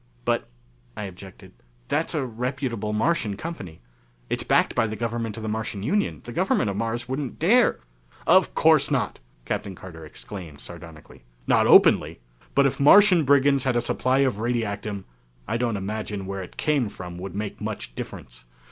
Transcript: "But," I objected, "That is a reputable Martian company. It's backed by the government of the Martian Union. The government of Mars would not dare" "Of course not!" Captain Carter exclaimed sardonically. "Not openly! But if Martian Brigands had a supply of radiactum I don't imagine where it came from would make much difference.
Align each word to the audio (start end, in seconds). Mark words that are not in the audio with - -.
"But," 0.25 0.49
I 0.97 1.03
objected, 1.03 1.53
"That 1.89 2.09
is 2.09 2.15
a 2.15 2.25
reputable 2.25 2.91
Martian 2.91 3.37
company. 3.37 3.81
It's 4.31 4.41
backed 4.41 4.73
by 4.73 4.87
the 4.87 4.95
government 4.95 5.37
of 5.37 5.43
the 5.43 5.47
Martian 5.49 5.83
Union. 5.83 6.21
The 6.23 6.31
government 6.31 6.71
of 6.71 6.75
Mars 6.75 7.07
would 7.07 7.19
not 7.19 7.37
dare" 7.37 7.81
"Of 8.35 8.55
course 8.55 8.89
not!" 8.89 9.19
Captain 9.45 9.75
Carter 9.75 10.03
exclaimed 10.03 10.59
sardonically. 10.59 11.21
"Not 11.45 11.67
openly! 11.67 12.19
But 12.55 12.65
if 12.65 12.79
Martian 12.79 13.25
Brigands 13.25 13.63
had 13.65 13.75
a 13.75 13.79
supply 13.81 14.21
of 14.25 14.39
radiactum 14.39 15.05
I 15.47 15.57
don't 15.57 15.77
imagine 15.77 16.25
where 16.25 16.41
it 16.41 16.57
came 16.57 16.89
from 16.89 17.19
would 17.19 17.35
make 17.35 17.61
much 17.61 17.93
difference. 17.93 18.45